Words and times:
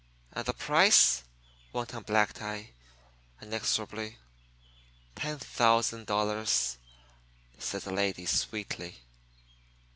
"And 0.31 0.43
the 0.47 0.53
price?" 0.53 1.21
went 1.73 1.93
on 1.93 2.01
Black 2.01 2.33
Tie, 2.33 2.71
inexorably. 3.39 4.17
"Ten 5.13 5.37
thousand 5.37 6.07
dollars," 6.07 6.79
said 7.59 7.83
the 7.83 7.93
lady, 7.93 8.25
sweetly. 8.25 8.99